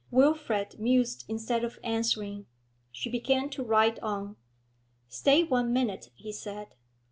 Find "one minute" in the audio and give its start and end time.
5.43-6.09